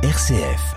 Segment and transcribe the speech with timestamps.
[0.00, 0.76] RCF.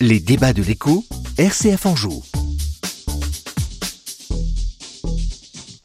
[0.00, 1.04] Les débats de l'écho,
[1.36, 2.22] RCF en joue.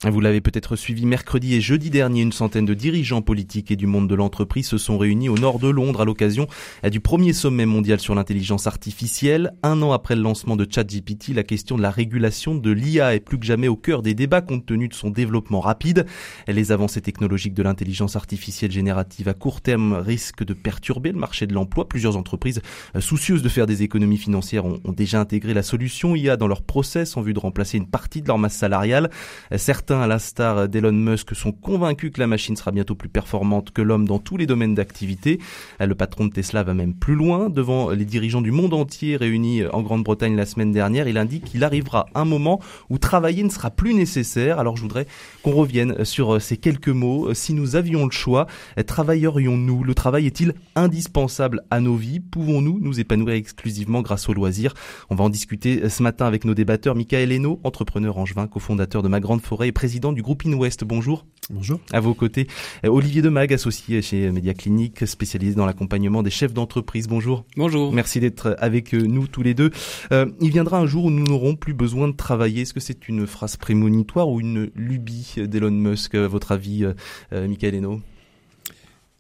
[0.03, 3.87] Vous l'avez peut-être suivi mercredi et jeudi dernier, une centaine de dirigeants politiques et du
[3.87, 6.45] monde de l'entreprise se sont réunis au nord de Londres à l'occasion
[6.87, 9.53] du premier sommet mondial sur l'intelligence artificielle.
[9.63, 13.19] Un an après le lancement de ChatGPT, la question de la régulation de l'IA est
[13.19, 16.05] plus que jamais au cœur des débats compte tenu de son développement rapide.
[16.47, 21.47] Les avancées technologiques de l'intelligence artificielle générative à court terme risquent de perturber le marché
[21.47, 21.89] de l'emploi.
[21.89, 22.61] Plusieurs entreprises
[22.95, 26.61] euh, soucieuses de faire des économies financières ont, déjà intégré la solution IA dans leur
[26.61, 29.09] process en vue de remplacer une partie de leur masse salariale.
[29.55, 33.07] Certains Certains, à la star d'Elon Musk, sont convaincus que la machine sera bientôt plus
[33.07, 35.39] performante que l'homme dans tous les domaines d'activité.
[35.79, 37.49] Le patron de Tesla va même plus loin.
[37.49, 41.63] Devant les dirigeants du monde entier réunis en Grande-Bretagne la semaine dernière, il indique qu'il
[41.63, 42.59] arrivera un moment
[42.89, 44.59] où travailler ne sera plus nécessaire.
[44.59, 45.07] Alors je voudrais
[45.41, 47.33] qu'on revienne sur ces quelques mots.
[47.33, 48.47] Si nous avions le choix,
[48.85, 49.85] travaillerions-nous?
[49.85, 52.19] Le travail est-il indispensable à nos vies?
[52.19, 54.73] Pouvons-nous nous épanouir exclusivement grâce au loisir
[55.09, 56.95] On va en discuter ce matin avec nos débatteurs.
[56.95, 60.85] Michael Hainaut, entrepreneur angevin, cofondateur de Ma Grande Forêt président du groupe InWest.
[60.85, 61.23] Bonjour.
[61.51, 61.79] Bonjour.
[61.93, 62.47] À vos côtés,
[62.83, 67.07] euh, Olivier Demag, associé chez Média Clinique, spécialisé dans l'accompagnement des chefs d'entreprise.
[67.07, 67.45] Bonjour.
[67.57, 67.93] Bonjour.
[67.93, 69.69] Merci d'être avec euh, nous tous les deux.
[70.11, 72.63] Euh, il viendra un jour où nous n'aurons plus besoin de travailler.
[72.63, 77.47] Est-ce que c'est une phrase prémonitoire ou une lubie d'Elon Musk, à votre avis, euh,
[77.47, 78.01] Michael Eno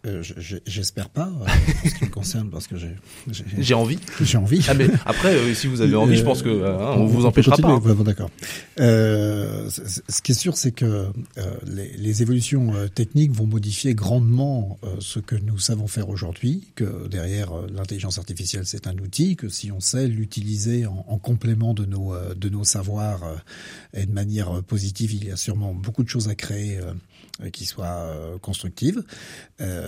[0.05, 0.21] euh,
[0.65, 1.45] j'espère pas, euh,
[1.85, 2.95] en ce qui me concerne, parce que j'ai
[3.57, 3.97] j'ai envie.
[4.21, 4.63] J'ai envie.
[4.69, 7.57] Ah mais après, euh, si vous avez envie, je pense que hein, on, vous empêchera
[7.57, 7.67] pas.
[7.67, 7.79] Hein.
[7.83, 8.29] bon, D'accord.
[8.77, 11.07] ce qui est sûr, c'est que
[11.65, 16.67] les, les, évolutions techniques vont modifier grandement ce que nous savons faire aujourd'hui.
[16.75, 19.35] Que derrière l'intelligence artificielle, c'est un outil.
[19.35, 23.23] Que si on sait l'utiliser en, en, complément de nos de nos savoirs
[23.95, 26.79] et de manière positive, il y a sûrement beaucoup de choses à créer
[27.51, 28.09] qui soient
[28.41, 29.03] constructives.
[29.61, 29.86] Euh,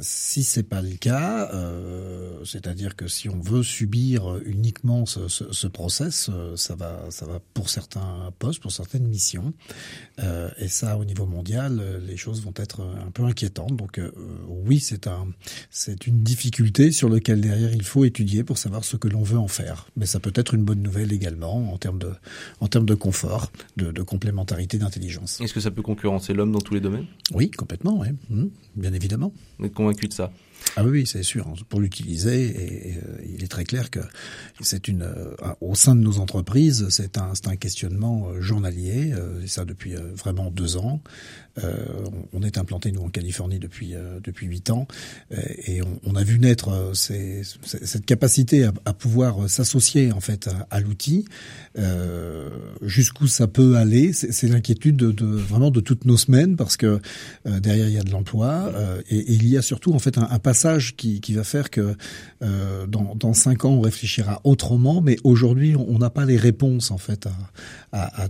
[0.00, 5.52] si c'est pas le cas, euh, c'est-à-dire que si on veut subir uniquement ce, ce,
[5.52, 9.52] ce, process, euh, ça va, ça va pour certains postes, pour certaines missions,
[10.20, 13.76] euh, et ça au niveau mondial, les choses vont être un peu inquiétantes.
[13.76, 14.10] Donc euh,
[14.48, 15.28] oui, c'est un,
[15.70, 19.38] c'est une difficulté sur laquelle derrière il faut étudier pour savoir ce que l'on veut
[19.38, 19.86] en faire.
[19.96, 22.12] Mais ça peut être une bonne nouvelle également en termes de,
[22.60, 25.40] en termes de confort, de, de complémentarité, d'intelligence.
[25.40, 27.06] Est-ce que ça peut concurrencer l'homme dans tous les domaines?
[27.32, 27.98] Oui, complètement.
[27.98, 28.08] Oui.
[28.30, 28.46] Mmh,
[28.76, 30.32] bien évidemment Vous êtes convaincu de ça
[30.76, 31.46] ah oui, c'est sûr.
[31.68, 34.00] Pour l'utiliser, et, euh, il est très clair que
[34.60, 39.46] c'est une, euh, au sein de nos entreprises, c'est un, un questionnement euh, journalier, et
[39.46, 41.00] ça depuis vraiment deux ans.
[42.32, 44.88] on est implanté nous en Californie depuis depuis huit ans,
[45.30, 51.26] et on, a vu naître cette capacité à, pouvoir s'associer en fait à, l'outil.
[52.82, 57.00] Jusqu'où ça peut aller, c'est l'inquiétude de, vraiment de toutes nos semaines parce que
[57.44, 58.72] derrière il y a de l'emploi
[59.08, 61.96] et, il y a surtout en fait passage qui, qui, va faire que
[62.42, 66.92] euh, dans, dans cinq ans on réfléchira autrement, mais aujourd'hui on n'a pas les réponses
[66.92, 67.26] en fait
[67.92, 68.28] à, à,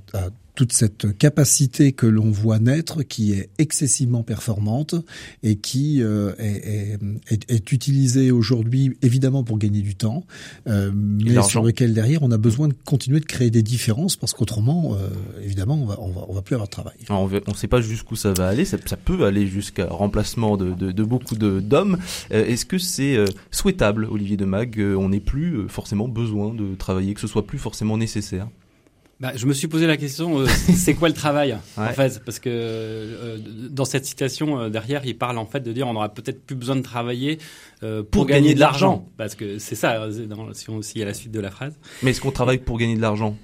[0.54, 4.94] toute cette capacité que l'on voit naître, qui est excessivement performante
[5.42, 6.98] et qui euh, est,
[7.30, 10.24] est, est, utilisée aujourd'hui évidemment pour gagner du temps,
[10.68, 14.32] euh, mais sur lequel derrière on a besoin de continuer de créer des différences parce
[14.32, 15.08] qu'autrement, euh,
[15.42, 16.94] évidemment, on va, on va, on va plus avoir de travail.
[17.10, 20.72] on ne sait pas jusqu'où ça va aller, ça, ça peut aller jusqu'à remplacement de,
[20.72, 21.98] de, de beaucoup d'hommes.
[22.32, 26.74] Euh, est-ce que c'est euh, souhaitable, Olivier de Mag, on n'ait plus forcément besoin de
[26.74, 28.48] travailler, que ce soit plus forcément nécessaire?
[29.24, 30.46] Bah, je me suis posé la question, euh,
[30.76, 32.20] c'est quoi le travail en fait?
[32.26, 33.38] Parce que euh,
[33.70, 36.56] dans cette citation euh, derrière, il parle en fait de dire on aura peut-être plus
[36.56, 37.38] besoin de travailler
[38.10, 41.32] pour, gagner, de l'argent, parce que c'est ça dans, si on aussi à la suite
[41.32, 41.72] de la phrase.
[42.02, 43.34] Mais est-ce qu'on travaille pour gagner de l'argent?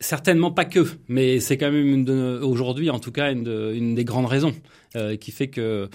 [0.00, 4.04] Certainement pas que, mais c'est quand même aujourd'hui en tout cas une, de, une des
[4.04, 4.54] grandes raisons
[5.20, 5.88] qui fait que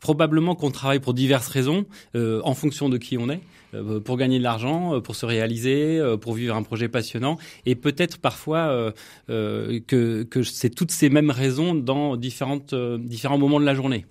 [0.00, 1.84] probablement qu'on travaille pour diverses raisons
[2.14, 3.40] en fonction de qui on est.
[3.74, 7.38] Euh, pour gagner de l'argent, euh, pour se réaliser, euh, pour vivre un projet passionnant,
[7.66, 8.92] et peut-être parfois
[9.28, 14.06] que, que c'est toutes ces mêmes raisons dans différentes, différents moments de la journée.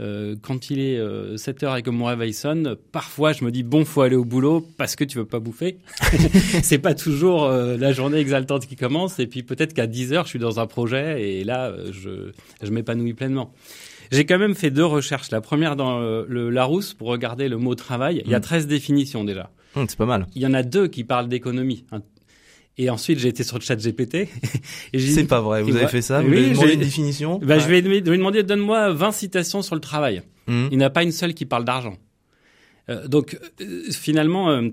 [0.00, 3.62] Euh, quand il est 7 heures et que mon réveil sonne, parfois je me dis
[3.62, 5.78] bon, faut aller au boulot parce que tu veux pas bouffer.
[6.62, 10.30] c'est pas toujours la journée exaltante qui commence et puis peut-être qu'à 10 heures je
[10.30, 12.32] suis dans un projet et là je,
[12.62, 13.52] je m'épanouis pleinement.
[14.12, 15.30] J'ai quand même fait deux recherches.
[15.30, 18.22] La première dans le, Larousse pour regarder le mot travail.
[18.24, 18.68] Il y a 13 mm.
[18.68, 19.50] définitions déjà.
[19.74, 20.26] Mm, c'est pas mal.
[20.34, 21.84] Il y en a deux qui parlent d'économie.
[22.76, 24.28] Et ensuite, j'ai été sur le chat GPT.
[24.98, 26.22] C'est pas vrai, vous avez fait ça?
[26.22, 27.38] Vous oui, lui demandé une définition?
[27.38, 30.22] Bah, Je vais lui demander, donne-moi 20 citations sur le travail.
[30.46, 30.68] Mm.
[30.72, 31.96] Il n'y en a pas une seule qui parle d'argent.
[32.90, 34.68] Euh, donc, euh, finalement, euh,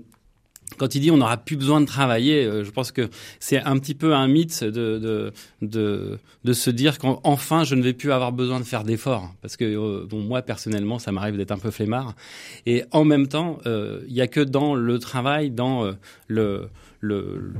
[0.78, 3.08] quand il dit on n'aura plus besoin de travailler, euh, je pense que
[3.40, 5.32] c'est un petit peu un mythe de de
[5.62, 9.56] de, de se dire qu'enfin je ne vais plus avoir besoin de faire d'efforts parce
[9.56, 12.14] que euh, bon moi personnellement ça m'arrive d'être un peu flemmard
[12.66, 15.92] et en même temps euh, il y a que dans le travail, dans
[16.28, 16.68] le
[17.00, 17.52] le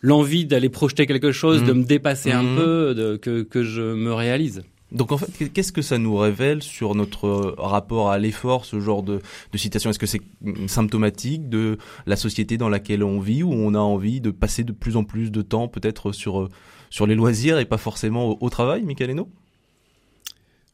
[0.00, 1.78] l'envie d'aller projeter quelque chose, de mmh.
[1.78, 2.56] me dépasser un mmh.
[2.56, 4.62] peu, de, que que je me réalise.
[4.94, 8.78] Donc en fait, qu'est-ce que ça nous révèle sur notre euh, rapport à l'effort, ce
[8.78, 9.20] genre de,
[9.52, 10.22] de citation Est-ce que c'est
[10.68, 14.72] symptomatique de la société dans laquelle on vit, où on a envie de passer de
[14.72, 16.48] plus en plus de temps peut-être sur, euh,
[16.90, 19.28] sur les loisirs et pas forcément au, travail, Michael Eno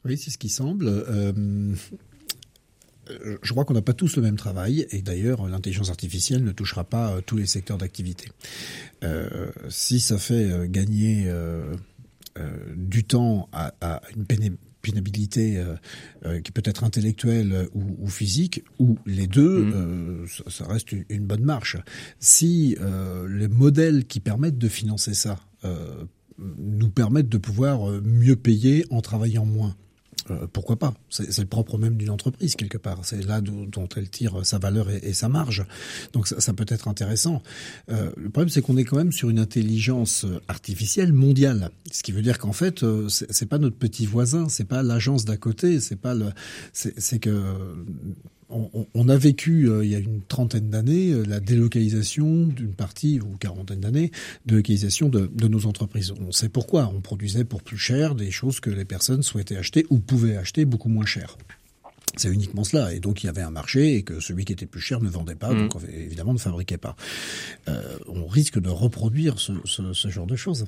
[0.04, 0.86] Oui, c'est ce qui semble.
[3.10, 6.52] Euh, je crois qu'on n'a pas tous le même travail et d'ailleurs l'intelligence artificielle ne
[6.52, 8.28] touchera pas tous les secteurs d'activité.
[9.02, 11.74] Euh, si ça fait gagner euh,
[12.76, 14.24] du temps à, à une
[14.80, 15.74] pénibilité euh,
[16.24, 19.72] euh, qui peut être intellectuelle ou, ou, physique, ou les deux, mmh.
[19.74, 21.76] euh, ça, ça, reste une, bonne marche.
[22.18, 22.76] Si
[23.28, 25.38] les modèles qui permettent de financer ça
[26.58, 29.76] nous permettent de pouvoir mieux payer en travaillant moins,
[30.30, 30.94] euh, pourquoi pas?
[31.08, 33.00] C'est le propre même d'une entreprise quelque part.
[33.04, 35.64] C'est là dont, elle tire sa valeur et, sa marge.
[36.12, 37.42] Donc ça, peut être intéressant.
[37.90, 42.12] Euh, le problème, c'est qu'on est quand même sur une intelligence artificielle mondiale, ce qui
[42.12, 45.80] veut dire qu'en fait, euh, c'est pas notre petit voisin, c'est pas l'agence d'à côté,
[45.80, 46.30] c'est pas le,
[46.72, 47.30] c'est que
[48.94, 53.20] on, a vécu euh, il y a une trentaine d'années euh, la délocalisation d'une partie
[53.20, 54.10] ou quarantaine d'années
[54.46, 56.12] de localisation de, nos entreprises.
[56.20, 56.92] On sait pourquoi.
[56.94, 60.64] On produisait pour plus cher des choses que les personnes souhaitaient acheter ou pouvaient acheter
[60.64, 61.36] beaucoup moins cher.
[62.16, 62.92] C'est uniquement cela.
[62.92, 65.08] Et donc il y avait un marché et que celui qui était plus cher ne
[65.08, 65.86] vendait pas, donc mmh.
[65.94, 66.96] évidemment ne fabriquait pas.
[67.68, 70.64] Euh, on risque de reproduire ce, ce, ce genre de choses.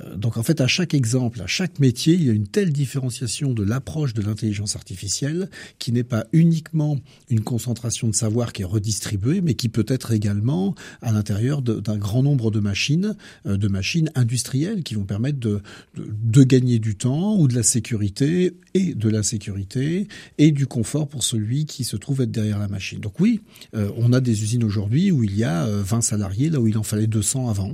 [0.00, 2.72] Euh, donc en fait, à chaque exemple, à chaque métier, il y a une telle
[2.72, 6.98] différenciation de l'approche de l'intelligence artificielle qui n'est pas uniquement
[7.28, 11.98] une concentration de savoir qui est redistribuée, mais qui peut être également à l'intérieur d'un
[11.98, 13.16] grand nombre de machines,
[13.46, 15.60] euh, de machines industrielles qui vont permettre de,
[15.96, 20.08] de, de gagner du temps ou de la sécurité et de la sécurité
[20.38, 23.00] et du confort pour celui qui se trouve être derrière la machine.
[23.00, 23.40] Donc oui,
[23.74, 26.66] euh, on a des usines aujourd'hui où il y a 20 euh, salariés là où
[26.66, 27.72] il en fallait 200 avant.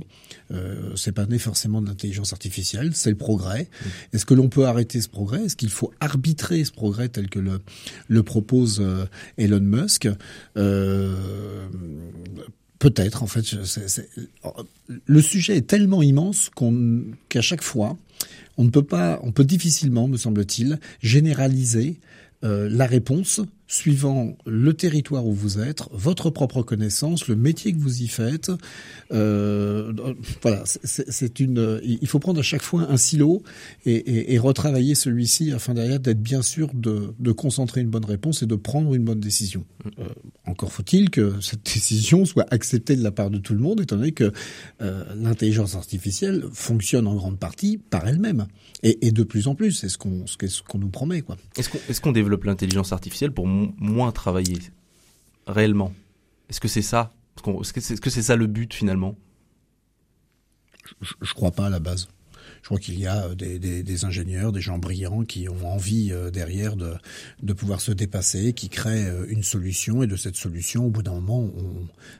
[0.51, 3.63] Euh, c'est pas né forcément de l'intelligence artificielle, c'est le progrès.
[3.63, 3.87] Mmh.
[4.13, 5.45] Est-ce que l'on peut arrêter ce progrès?
[5.45, 7.59] Est-ce qu'il faut arbitrer ce progrès tel que le,
[8.07, 9.05] le propose euh,
[9.37, 10.07] Elon Musk?
[12.79, 13.43] Peut-être, en fait.
[15.05, 16.49] Le sujet est tellement immense
[17.27, 17.97] qu'à chaque fois,
[18.57, 21.99] on ne peut pas, on peut difficilement, me semble-t-il, généraliser
[22.41, 28.01] la réponse suivant le territoire où vous êtes, votre propre connaissance, le métier que vous
[28.01, 28.51] y faites.
[29.13, 29.93] Euh,
[30.41, 31.79] voilà, c'est une.
[31.83, 33.43] Il faut prendre à chaque fois un silo
[33.85, 38.41] et, et, et retravailler celui-ci afin derrière d'être bien sûr de, concentrer une bonne réponse
[38.41, 39.63] et de prendre une bonne décision.
[39.99, 40.05] Euh,
[40.45, 43.97] encore faut-il que cette décision soit acceptée de la part de tout le monde, étant
[43.97, 44.33] donné que
[44.81, 48.47] euh, l'intelligence artificielle fonctionne en grande partie par elle-même
[48.81, 49.73] et, de plus en plus.
[49.73, 51.37] C'est ce qu'on ce qu'on nous promet, quoi.
[51.57, 53.45] Est-ce qu'on est qu'on développe l'intelligence artificielle pour
[53.77, 54.59] moins travailler
[55.47, 55.93] réellement
[56.49, 59.15] Est-ce que c'est ça Est-ce que c'est ça le but finalement?
[61.01, 62.07] Je, ne crois pas à la base.
[62.61, 66.29] Je crois qu'il y a euh, des, ingénieurs, des gens brillants qui ont envie euh,
[66.29, 66.93] derrière de,
[67.41, 71.03] de pouvoir se dépasser, qui créent euh, une solution et de cette solution, au bout
[71.03, 71.49] d'un moment,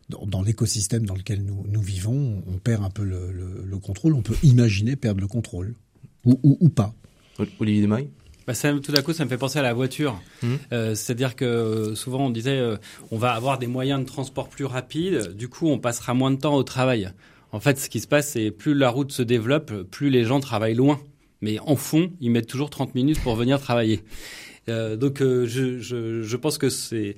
[0.10, 4.14] dans, l'écosystème dans lequel nous, nous, vivons, on perd un peu le, contrôle.
[4.14, 5.74] On peut imaginer perdre le contrôle
[6.26, 6.94] ou, ou, pas.
[7.60, 8.10] Olivier Desmailles
[8.50, 10.20] bah ça, tout à coup, ça me fait penser à la voiture.
[10.42, 10.48] Mmh.
[10.72, 12.78] Euh, C'est-à-dire que euh, souvent on disait, euh,
[13.12, 16.38] on va avoir des moyens de transport plus rapides, du coup on passera moins de
[16.38, 17.12] temps au travail.
[17.52, 20.40] En fait, ce qui se passe, c'est plus la route se développe, plus les gens
[20.40, 21.00] travaillent loin.
[21.42, 24.02] Mais en fond, ils mettent toujours 30 minutes pour venir travailler.
[24.68, 25.46] Euh, donc je,
[25.80, 27.18] je, je pense que c'est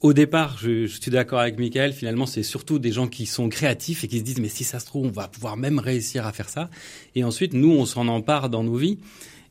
[0.00, 3.50] au départ, je, je suis d'accord avec Michael, finalement, c'est surtout des gens qui sont
[3.50, 6.26] créatifs et qui se disent, mais si ça se trouve, on va pouvoir même réussir
[6.26, 6.70] à faire ça.
[7.14, 8.96] Et ensuite, nous, on s'en empare dans nos vies.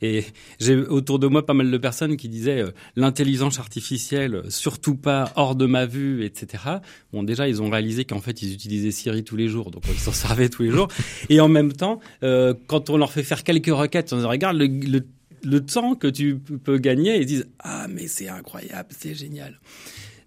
[0.02, 0.26] Et
[0.60, 5.32] j'ai autour de moi pas mal de personnes qui disaient euh, l'intelligence artificielle, surtout pas
[5.36, 6.64] hors de ma vue, etc.
[7.12, 10.00] Bon, déjà, ils ont réalisé qu'en fait, ils utilisaient Siri tous les jours, donc ils
[10.00, 10.88] s'en servaient tous les jours.
[11.30, 14.58] Et en même temps, euh, quand on leur fait faire quelques requêtes, on leur regarde
[14.58, 19.60] le, temps que tu peux gagner, ils disent ah mais c'est incroyable, c'est génial.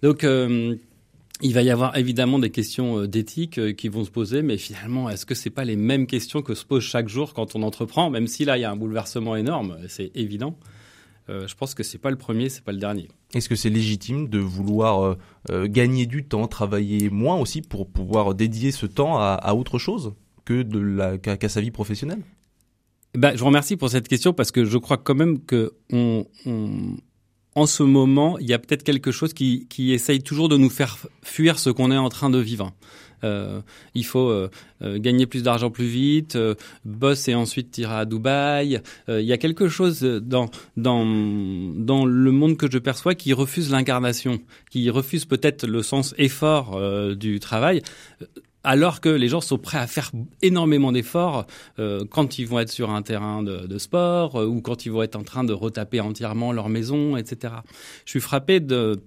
[0.02, 0.76] Donc euh,
[1.42, 4.56] il va y avoir évidemment des questions euh, d'éthique euh, qui vont se poser, mais
[4.56, 7.62] finalement, est-ce que c'est pas les mêmes questions que se posent chaque jour quand on
[7.62, 10.56] entreprend, même si là il y a un bouleversement énorme, c'est évident.
[11.28, 13.08] Euh, je pense que c'est pas le premier, c'est pas le dernier.
[13.34, 15.16] Est-ce que c'est légitime de vouloir
[15.50, 19.78] euh, gagner du temps, travailler moins aussi pour pouvoir dédier ce temps à, à autre
[19.78, 22.22] chose que de la qu'à sa vie professionnelle?
[23.14, 26.26] Ben, je vous remercie pour cette question parce que je crois quand même que on,
[26.46, 26.96] on
[27.54, 30.71] en ce moment, il y a peut-être quelque chose qui, qui essaye toujours de nous
[30.71, 32.73] faire fuir ce qu'on est en train de vivre.
[33.25, 33.61] Euh,
[33.94, 34.50] il faut euh,
[34.82, 36.54] euh, gagner plus d'argent plus vite, euh,
[36.85, 38.80] boss et ensuite tirer à Dubaï.
[39.09, 43.71] il y a quelque chose dans dans dans le monde que je perçois qui refuse
[43.71, 44.40] l'incarnation,
[44.71, 46.80] qui refuse peut-être le sens effort
[47.14, 47.82] du travail
[48.64, 51.47] alors que les gens sont prêts à faire énormément d'efforts
[51.78, 54.92] euh, quand ils vont être sur un terrain de, de sport euh, ou quand ils
[54.92, 57.54] vont être en train de retaper entièrement leur maison, etc.
[58.04, 59.00] Je suis frappé de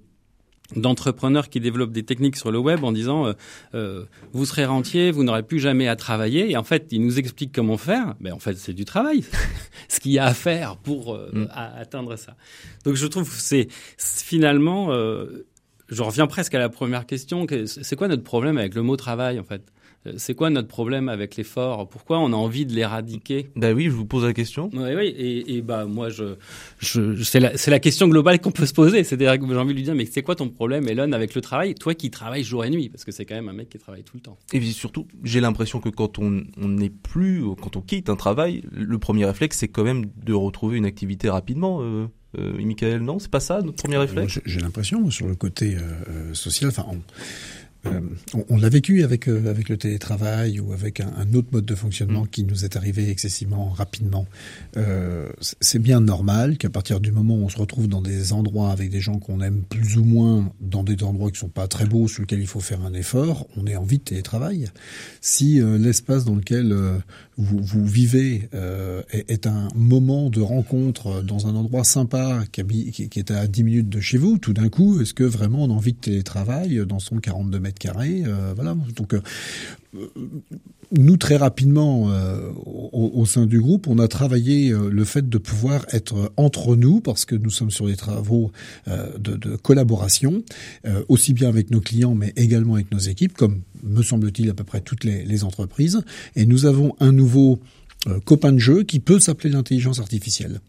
[0.76, 3.34] d'entrepreneurs qui développent des techniques sur le web en disant euh,
[3.76, 7.20] euh vous serez rentier, vous n'aurez plus jamais à travailler et en fait ils nous
[7.20, 8.16] expliquent comment faire.
[8.20, 9.24] Mais en fait c'est du travail,
[9.88, 11.50] ce qu'il y a à faire pour mm.
[11.54, 12.36] atteindre ça.
[12.84, 14.90] Donc je trouve c'est finalement
[15.88, 17.46] je reviens presque à la première question.
[17.66, 19.62] C'est quoi notre problème avec le mot travail, en fait?
[20.08, 21.88] Euh, c'est quoi notre problème avec l'effort?
[21.88, 23.50] Pourquoi on a envie de l'éradiquer?
[23.56, 24.70] Ben oui, je vous pose la question.
[24.74, 26.36] Oui, oui, et, et bah moi, je,
[26.80, 29.04] je, c'est la, la, question globale qu'on peut se poser.
[29.04, 31.42] C'est-à-dire que j'ai envie de lui dire, mais c'est quoi ton problème, Elon, avec le
[31.42, 31.76] travail?
[31.76, 34.04] Toi qui travailles jour et nuit, parce que c'est quand même un mec qui travaille
[34.04, 34.38] tout le temps.
[34.54, 38.64] Et puis surtout, j'ai l'impression que quand on n'est plus, quand on quitte un travail,
[38.72, 41.80] le premier réflexe, c'est quand même de retrouver une activité rapidement.
[41.82, 44.40] Euh euh, Michael, non, c'est pas ça notre premier réflexe.
[44.46, 46.70] J'ai l'impression sur le côté euh, social.
[46.70, 46.86] Enfin,
[47.88, 48.02] euh,
[48.50, 52.24] on, l'a vécu avec euh, avec le télétravail ou avec un, autre mode de fonctionnement
[52.24, 52.28] mm.
[52.30, 54.26] qui nous est arrivé excessivement rapidement.
[54.78, 55.30] Euh,
[55.62, 58.90] c'est bien normal qu'à partir du moment où on se retrouve dans des endroits avec
[58.90, 62.08] des gens qu'on aime plus ou moins, dans des endroits qui sont pas très beaux,
[62.08, 64.70] sur lesquels il faut faire un effort, on ait envie de télétravail.
[65.22, 66.76] Si l'espace dans lequel
[67.38, 68.50] vous, vous, vivez
[69.12, 73.64] est, est, un moment de rencontre dans un endroit sympa qui, qui est à 10
[73.64, 76.86] minutes de chez vous, tout d'un coup, est-ce que vraiment on a envie de télétravail
[76.88, 77.75] dans son 42 mètres?
[77.80, 78.24] Carrés.
[78.26, 78.76] Euh, voilà.
[78.96, 79.22] Donc euh,
[80.92, 85.86] nous très rapidement euh, au, sein du groupe, on a travaillé le fait de pouvoir
[85.92, 88.52] être entre nous parce que nous sommes sur des travaux
[88.88, 90.44] de, collaboration,
[91.08, 94.64] aussi bien avec nos clients mais également avec nos équipes, comme me semble-t-il à peu
[94.64, 96.02] près toutes les, entreprises.
[96.36, 97.60] Et nous avons un nouveau
[98.26, 100.62] copain de jeu qui peut s'appeler l'intelligence artificielle.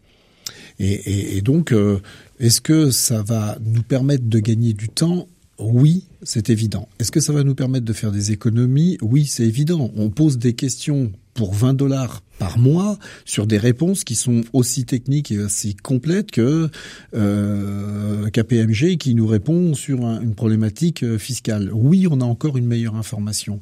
[0.79, 1.73] et donc,
[2.39, 5.27] est-ce que ça va nous permettre de gagner du temps
[5.59, 6.87] oui, c'est évident.
[6.99, 8.97] Est-ce que ça va nous permettre de faire des économies?
[9.01, 9.91] Oui, c'est évident.
[9.95, 14.85] On pose des questions pour 20 dollars par mois sur des réponses qui sont aussi
[14.85, 16.69] techniques et aussi complètes que
[17.15, 21.71] euh, KPMG qui nous répond sur une problématique euh, fiscale.
[21.73, 23.61] Oui, on a encore une meilleure information.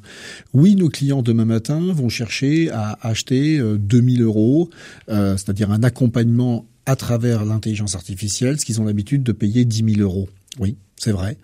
[0.52, 4.70] Oui, nos clients demain matin vont chercher à acheter 2000 euh, euros,
[5.08, 10.00] c'est-à-dire un accompagnement à travers l'intelligence artificielle, ce qu'ils ont l'habitude de payer 10 000
[10.00, 10.28] euros.
[10.58, 11.36] Oui, c'est vrai.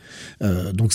[0.42, 0.94] Euh, donc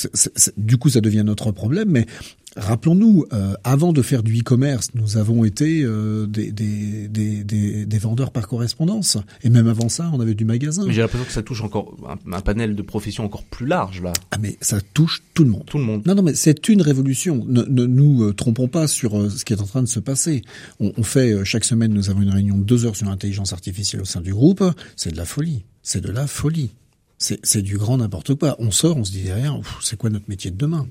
[0.58, 1.90] du coup, ça devient notre problème.
[1.90, 2.08] Mais
[2.56, 7.98] rappelons-nous, euh, avant de faire du e-commerce, nous avons été euh, des, des, des, des,
[8.00, 9.18] vendeurs par correspondance.
[9.44, 10.86] Et même avant ça, on avait du magasin.
[10.88, 11.96] Mais j'ai l'impression que ça touche encore
[12.26, 14.14] un, panel de professions encore plus large là.
[14.32, 15.66] Ah mais ça touche tout le monde.
[15.68, 16.08] Tout le monde.
[16.08, 17.46] Non non mais c'est une révolution.
[17.48, 20.42] Ne, ne nous trompons pas sur ce qui est en train de se passer.
[20.80, 24.02] On, on fait chaque semaine, nous avons une réunion de deux heures sur l'intelligence artificielle
[24.02, 24.64] au sein du groupe.
[24.96, 25.64] C'est de la folie.
[25.84, 26.72] C'est de la folie.
[27.18, 28.56] C'est du grand n'importe quoi.
[28.60, 30.88] On sort, on se dit derrière, c'est quoi notre métier de demain?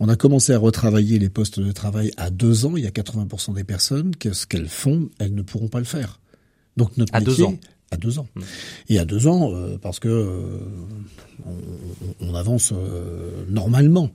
[0.00, 2.76] On a commencé à retravailler les postes de travail à deux ans.
[2.76, 5.84] Il y a 80% des personnes, que ce qu'elles font, elles ne pourront pas le
[5.84, 6.20] faire.
[6.76, 7.58] Donc notre à métier, deux ans.
[7.90, 8.28] à deux ans.
[8.34, 8.40] Mmh.
[8.90, 10.58] Et à deux ans, euh, parce que euh,
[12.20, 14.10] on, avance euh, normalement.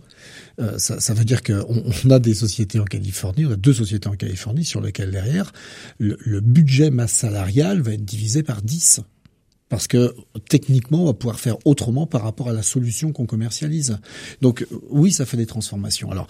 [0.77, 4.07] Ça, ça, veut dire qu'on on a des sociétés en Californie, on a deux sociétés
[4.07, 5.51] en Californie sur lesquelles derrière
[5.97, 9.01] le, le budget masse salariale va être divisé par 10
[9.71, 10.13] parce que
[10.49, 13.99] techniquement, on va pouvoir faire autrement par rapport à la solution qu'on commercialise.
[14.41, 16.11] Donc oui, ça fait des transformations.
[16.11, 16.27] Alors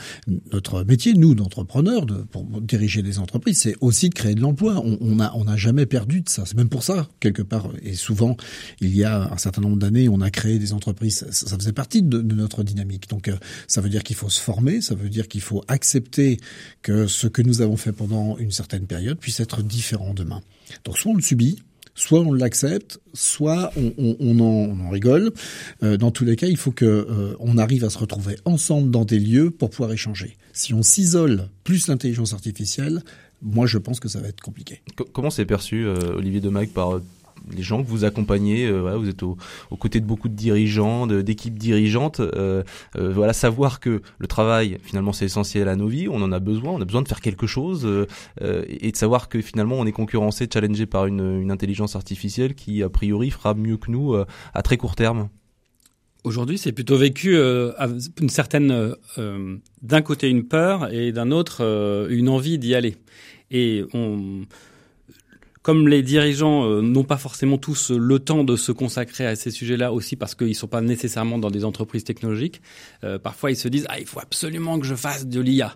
[0.52, 4.80] notre métier, nous, d'entrepreneurs, de, pour diriger des entreprises, c'est aussi de créer de l'emploi.
[4.86, 6.44] On n'a on a jamais perdu de ça.
[6.46, 8.38] C'est même pour ça, quelque part, et souvent,
[8.80, 11.26] il y a un certain nombre d'années, on a créé des entreprises.
[11.32, 13.10] Ça, faisait partie de, de, notre dynamique.
[13.10, 16.38] Donc euh, ça veut dire qu'il faut se former, ça veut dire qu'il faut accepter
[16.84, 20.42] que ce que nous avons fait pendant une certaine période puisse être différent demain.
[20.86, 21.58] Donc soit on le subit,
[21.96, 25.32] soit on l'accepte, soit on, en, rigole.
[25.84, 28.92] Euh, dans tous les cas, il faut que euh, on arrive à se retrouver ensemble
[28.92, 30.38] dans des lieux pour pouvoir échanger.
[30.54, 33.04] Si on s'isole plus l'intelligence artificielle,
[33.42, 34.82] moi je pense que ça va être compliqué.
[35.14, 37.02] comment c'est perçu, euh, Olivier Demac, par
[37.56, 39.38] les gens que vous accompagnez, euh, vous êtes aux
[39.80, 42.20] côtés de beaucoup de dirigeants, d'équipes dirigeantes.
[42.20, 42.64] Euh,
[42.98, 46.08] euh, voilà, savoir que le travail, finalement, c'est essentiel à nos vies.
[46.08, 46.72] On en a besoin.
[46.74, 47.88] On a besoin de faire quelque chose
[48.42, 52.84] et de savoir que finalement, on est concurrencé, challengé par une, une intelligence artificielle qui,
[52.84, 54.16] a priori, fera mieux que nous
[54.54, 55.30] à très court terme.
[56.24, 57.72] Aujourd'hui, c'est plutôt vécu euh,
[58.20, 58.96] une certaine,
[59.82, 62.98] d'un côté une peur et d'un autre une envie d'y aller.
[63.50, 64.46] Et on,
[65.62, 69.52] comme les dirigeants euh, n'ont pas forcément tous le temps de se consacrer à ces
[69.52, 72.62] sujets-là aussi parce qu'ils sont pas nécessairement dans des entreprises technologiques,
[73.04, 75.76] euh, parfois ils se disent ah il faut absolument que je fasse de l'IA.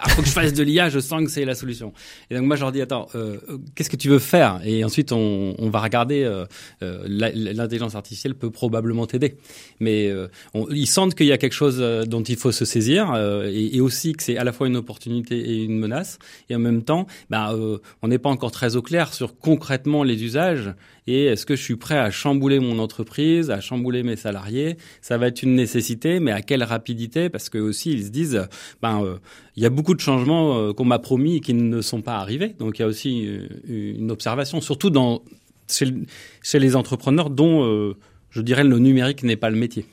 [0.00, 1.92] Ah, faut que je fasse de l'IA, je sens que c'est la solution.
[2.30, 3.38] Et donc moi je leur dis attends, euh,
[3.74, 4.60] qu'est-ce que tu veux faire?
[4.64, 6.22] Et ensuite on, on va regarder.
[6.22, 6.46] Euh,
[6.82, 9.36] euh L'intelligence artificielle peut probablement t'aider,
[9.80, 12.64] mais euh, on, ils sentent qu'il y a quelque chose euh, dont il faut se
[12.64, 13.14] saisir
[13.44, 16.18] et, et, aussi que c'est à la fois une opportunité et une menace.
[16.48, 17.54] Et en même temps, bah,
[18.02, 20.72] on n'est pas encore très au clair sur concrètement les usages
[21.08, 24.76] et est-ce que je suis prêt à chambouler mon entreprise, à chambouler mes salariés?
[25.00, 27.30] Ça va être une nécessité, mais à quelle rapidité?
[27.30, 28.46] Parce que aussi ils se disent,
[28.82, 29.16] ben euh,
[29.56, 32.16] il y a beaucoup de changements euh, qu'on m'a promis et qui ne sont pas
[32.16, 32.54] arrivés.
[32.58, 35.22] Donc il y a aussi euh, une observation, surtout dans
[35.66, 37.94] chez, les entrepreneurs dont
[38.30, 39.86] je dirais le numérique n'est pas le métier.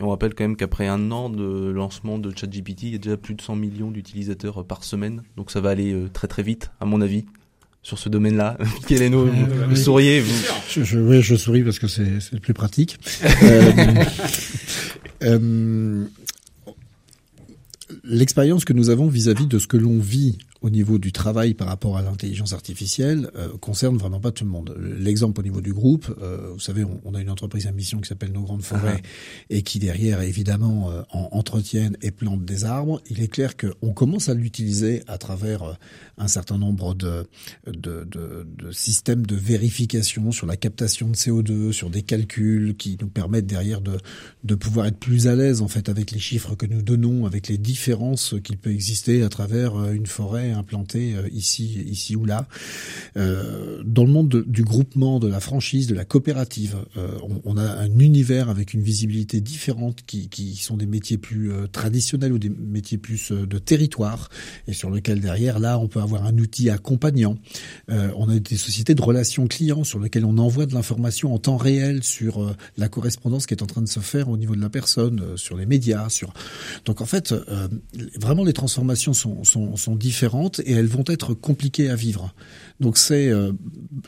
[0.00, 3.18] On rappelle quand même qu'après un an de lancement de ChatGPT, il y a déjà
[3.18, 5.22] plus de 100 millions d'utilisateurs par semaine.
[5.36, 7.26] Donc ça va aller très très vite, à mon avis
[7.82, 8.58] sur ce domaine-là.
[8.86, 10.46] Quel est nos, vous, souriez vous.
[10.68, 12.98] Je, je, oui, je souris parce que c'est le plus pratique.
[13.42, 13.72] euh,
[15.22, 16.04] euh,
[18.04, 21.54] L'expérience que nous avons vis-à-vis -vis de ce que l'on vit au niveau du travail
[21.54, 24.76] par rapport à l'intelligence artificielle euh, concerne vraiment pas tout le monde.
[24.78, 28.00] L'exemple au niveau du groupe, euh, vous savez, on, on, a une entreprise à mission
[28.00, 29.56] qui s'appelle Nos Grandes Forêts -huh.
[29.56, 33.00] et qui derrière évidemment euh, en, entretiennent et plantent des arbres.
[33.10, 35.72] Il est clair qu'on commence à l'utiliser à travers euh,
[36.18, 37.26] un certain nombre de,
[37.66, 42.98] de, de, de, systèmes de vérification sur la captation de CO2, sur des calculs qui
[43.00, 43.96] nous permettent derrière de,
[44.44, 47.48] de pouvoir être plus à l'aise en fait avec les chiffres que nous donnons, avec
[47.48, 52.24] les différences qu'il peut exister à travers euh, une forêt implanté euh, ici, ici ou
[52.24, 52.46] là.
[53.16, 57.56] Euh, dans le monde de, du groupement, de la franchise, de la coopérative, euh, on,
[57.56, 62.38] a un univers avec une visibilité différente qui, qui sont des métiers plus traditionnels ou
[62.38, 64.28] des métiers plus de territoire
[64.66, 67.36] et sur lequel derrière là on peut avoir un outil accompagnant.
[67.88, 71.56] on a des sociétés de relations clients sur lesquelles on envoie de l'information en temps
[71.56, 74.70] réel sur la correspondance qui est en train de se faire au niveau de la
[74.70, 76.32] personne, sur les médias, sur
[76.84, 77.34] donc en fait
[78.20, 82.34] vraiment les transformations sont, sont, sont différentes et elles vont être compliquées à vivre.
[82.80, 83.52] Donc c'est, euh,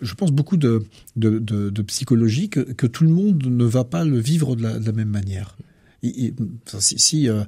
[0.00, 0.84] je pense, beaucoup de,
[1.16, 4.62] de, de, de psychologie que, que, tout le monde ne va pas le vivre de
[4.62, 5.56] la, même manière.
[6.02, 6.34] Et,
[6.78, 7.44] si, si euh,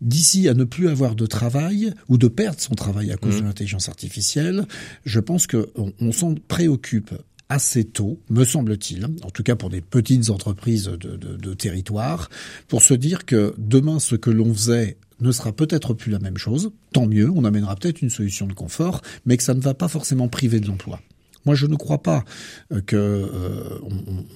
[0.00, 3.40] d'ici à ne plus avoir de travail ou de perdre son travail à cause mmh.
[3.40, 4.66] de l'intelligence artificielle,
[5.04, 7.12] je pense que on, on s'en préoccupe
[7.48, 12.28] assez tôt, me semble-t-il, en tout cas pour des petites entreprises de, de, de territoire,
[12.68, 16.38] pour se dire que demain, ce que l'on faisait ne sera peut-être plus la même
[16.38, 16.70] chose.
[16.92, 19.88] Tant mieux, on amènera peut-être une solution de confort, mais que ça ne va pas
[19.88, 21.00] forcément priver de l'emploi.
[21.48, 22.26] Moi, je ne crois pas
[22.74, 23.78] euh, que euh,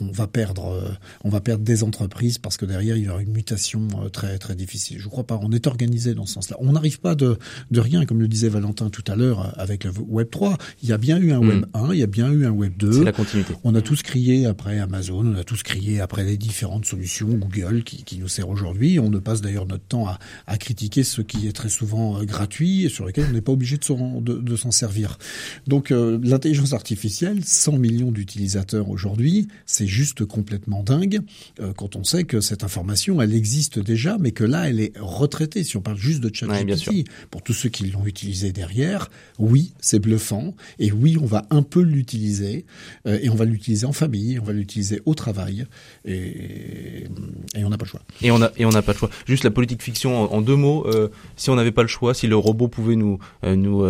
[0.01, 0.89] on, on, va perdre, euh,
[1.25, 4.39] on va perdre des entreprises parce que derrière il y aura une mutation euh, très
[4.39, 4.99] très difficile.
[4.99, 5.39] Je ne crois pas.
[5.43, 6.57] On est organisé dans ce sens-là.
[6.61, 7.39] On n'arrive pas de,
[7.71, 10.57] de rien, comme le disait Valentin tout à l'heure avec le Web 3.
[10.83, 11.49] Il y a bien eu un mmh.
[11.49, 12.93] Web 1, il y a bien eu un Web 2.
[12.93, 13.53] C'est la continuité.
[13.63, 17.85] On a tous crié après Amazon, on a tous crié après les différentes solutions Google
[17.85, 18.99] qui, qui nous sert aujourd'hui.
[18.99, 22.87] On ne passe d'ailleurs notre temps à, à, critiquer ce qui est très souvent gratuit
[22.87, 25.19] et sur lequel on n'est pas obligé de s'en de, de servir.
[25.67, 31.21] Donc l'intelligence artificielle artificielle, 100 millions d'utilisateurs aujourd'hui, c'est juste complètement dingue
[31.59, 34.93] euh, quand on sait que cette information, elle existe déjà, mais que là, elle est
[35.01, 35.65] retraitée.
[35.65, 39.11] Si on parle juste de ChatGPT, ouais, pour tous ceux qui l'ont utilisé derrière,
[39.41, 42.67] oui, c'est bluffant, et oui, on va un peu l'utiliser,
[43.09, 45.67] euh, et on va l'utiliser en famille, on va l'utiliser au travail,
[46.05, 47.09] et,
[47.57, 48.03] et on n'a pas le choix.
[48.23, 49.11] Et on a et on n'a pas le choix.
[49.27, 50.87] Juste la politique fiction en, en deux mots.
[50.87, 53.85] Euh, si on n'avait pas le choix, si le robot pouvait nous nous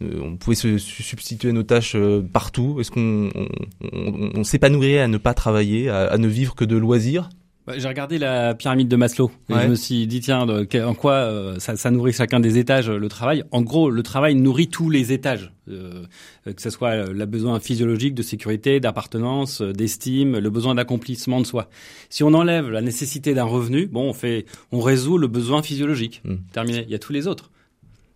[0.00, 1.96] on pouvait se substituer nos tâches
[2.32, 3.48] par partout Est-ce qu'on on,
[3.92, 7.28] on, on s'épanouirait à ne pas travailler, à, à, ne vivre que de loisirs?
[7.66, 9.62] Bah, J'ai regardé la pyramide de Maslow et ouais.
[9.64, 13.08] je me suis dit tiens en quoi euh, ça, ça, nourrit chacun des étages le
[13.08, 13.42] travail?
[13.50, 16.04] En gros, le travail nourrit tous les étages, euh,
[16.44, 21.68] que ce soit le besoin physiologique de sécurité, d'appartenance, d'estime, le besoin d'accomplissement de soi.
[22.08, 26.22] Si on enlève la nécessité d'un revenu, bon, on fait, on résout le besoin physiologique.
[26.24, 26.34] Mmh.
[26.52, 26.84] Terminé.
[26.86, 27.50] Il y a tous les autres.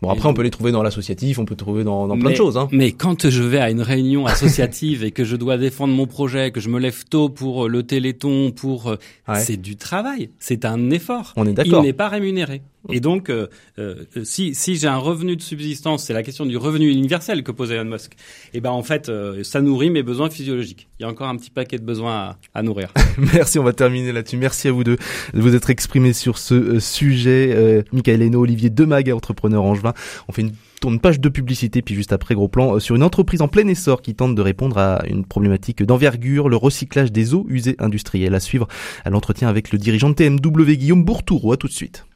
[0.03, 2.37] Bon après on peut les trouver dans l'associatif, on peut trouver dans, dans plein de
[2.37, 2.57] choses.
[2.57, 2.69] Hein.
[2.73, 6.51] Mais quand je vais à une réunion associative et que je dois défendre mon projet,
[6.51, 9.41] que je me lève tôt pour le téléthon, pour ouais.
[9.41, 11.33] c'est du travail, c'est un effort.
[11.37, 11.83] On est d'accord.
[11.83, 12.63] Il n'est pas rémunéré.
[12.89, 16.91] Et donc, euh, euh, si, j'ai un revenu de subsistance, c'est la question du revenu
[16.91, 18.13] universel que pose Elon Musk.
[18.13, 20.89] Et eh ben en fait, euh, ça nourrit mes besoins physiologiques.
[20.99, 22.93] Il y a encore un petit paquet de besoins à, nourrir.
[23.35, 24.39] Merci, on va terminer là-dessus.
[24.39, 24.97] Merci à vous deux
[25.35, 27.85] de vous être exprimés sur ce sujet.
[27.93, 29.93] Michael Hainaut, Olivier Demag, entrepreneur angevin.
[30.29, 33.43] On fait une tourne page de publicité, puis juste après gros plan sur une entreprise
[33.43, 37.45] en plein essor qui tente de répondre à une problématique d'envergure, le recyclage des eaux
[37.49, 38.35] usées industrielles.
[38.35, 38.67] À suivre
[39.05, 41.53] à l'entretien avec le dirigeant de TMW Guillaume Bourtoureau.
[41.53, 42.07] À tout de suite.